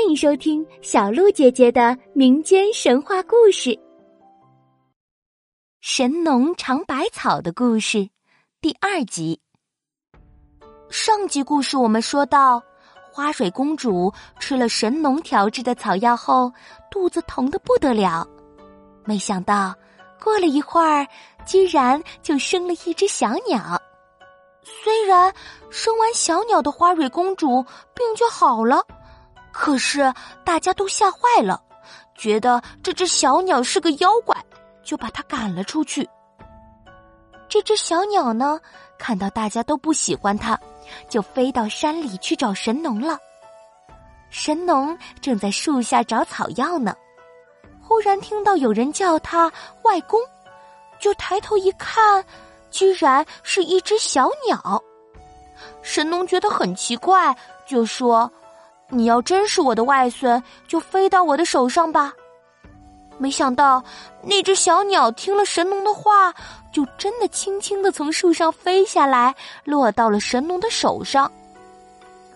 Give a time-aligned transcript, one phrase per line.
[0.00, 3.68] 欢迎收听小鹿姐姐的民间神话故事
[5.82, 7.98] 《神农尝百草的故事》
[8.62, 9.38] 第二集。
[10.88, 12.62] 上集故事我们说到，
[13.12, 16.50] 花水公主吃了神农调制的草药后，
[16.90, 18.26] 肚子疼的不得了。
[19.04, 19.74] 没想到
[20.18, 21.06] 过了一会儿，
[21.44, 23.78] 居然就生了一只小鸟。
[24.62, 25.32] 虽然
[25.68, 27.62] 生完小鸟的花蕊公主
[27.94, 28.82] 病就好了。
[29.60, 30.10] 可是
[30.42, 31.62] 大家都吓坏了，
[32.14, 34.34] 觉得这只小鸟是个妖怪，
[34.82, 36.08] 就把它赶了出去。
[37.46, 38.58] 这只小鸟呢，
[38.98, 40.58] 看到大家都不喜欢它，
[41.10, 43.18] 就飞到山里去找神农了。
[44.30, 46.96] 神农正在树下找草药呢，
[47.82, 50.18] 忽然听到有人叫他外公，
[50.98, 52.24] 就抬头一看，
[52.70, 54.82] 居然是一只小鸟。
[55.82, 57.36] 神农觉得很奇怪，
[57.66, 58.32] 就说。
[58.90, 62.12] 你要真是我的外孙，就飞到我的手上吧。
[63.18, 63.82] 没想到
[64.22, 66.34] 那只小鸟听了神农的话，
[66.72, 71.30] 就真的轻轻的从树上飞下来，落到了神农的手上。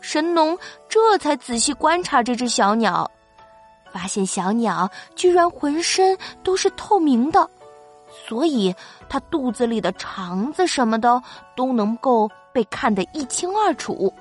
[0.00, 3.08] 神农这才仔细观察这只小鸟，
[3.92, 7.48] 发现小鸟居然浑身都是透明的，
[8.26, 8.74] 所以
[9.08, 11.22] 它肚子里的肠子什么的
[11.54, 14.12] 都能够被看得一清二楚。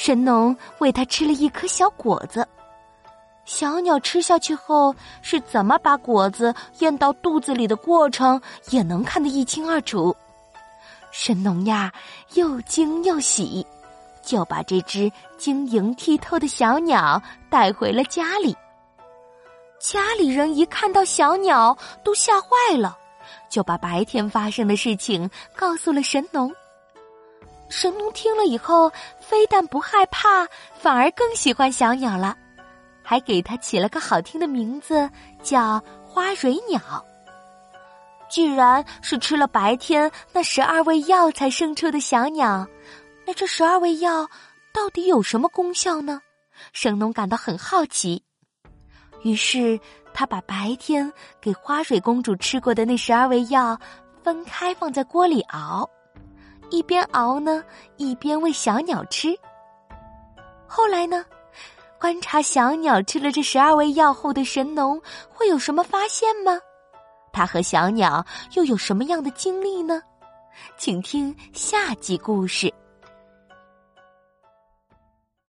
[0.00, 2.46] 神农喂它吃了一颗小果子，
[3.44, 10.14] 小鸟吃下去后是怎么把果子咽到肚子里的过程，也能看得一清二楚。
[11.10, 11.92] 神农呀，
[12.34, 13.66] 又惊又喜，
[14.22, 18.56] 就把这只晶莹剔透的小鸟带回了家里。
[19.80, 22.96] 家里人一看到小鸟，都吓坏了，
[23.50, 26.54] 就把白天发生的事情告诉了神农。
[27.68, 32.36] 神农听了以后，非但不害怕，反而更喜欢小鸟了，
[33.02, 35.08] 还给它起了个好听的名字，
[35.42, 36.80] 叫花蕊鸟。
[38.30, 42.66] 既然是吃了白天那十二味药才生出的小鸟，
[43.26, 44.28] 那这十二味药
[44.72, 46.20] 到底有什么功效呢？
[46.72, 48.22] 神农感到很好奇，
[49.22, 49.78] 于是
[50.12, 53.78] 他把白天给花蕊公主吃过的那十二味药
[54.22, 55.88] 分开放在锅里熬。
[56.70, 57.62] 一边熬呢，
[57.96, 59.36] 一边喂小鸟吃。
[60.66, 61.24] 后来呢，
[62.00, 66.58] 观察小鸟吃了这十二味药后的神农会有什么发现吗？
[67.32, 68.24] 他和小鸟
[68.54, 70.02] 又有什么样的经历呢？
[70.76, 72.72] 请听下集故事。